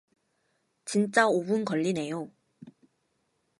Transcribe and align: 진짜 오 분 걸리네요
진짜 0.83 1.27
오 1.27 1.43
분 1.43 1.63
걸리네요 1.63 2.31